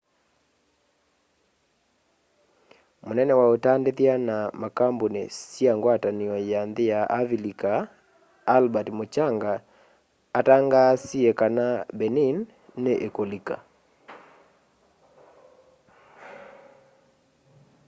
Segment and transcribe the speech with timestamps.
[3.05, 7.71] mũnene wa utandithya na makambuni sya ngwatanĩo ya nthĩ sya avilika
[8.55, 9.53] albert muchanga
[10.39, 11.65] atangaasie kana
[11.97, 12.37] benin
[12.83, 13.55] nĩ ĩkulika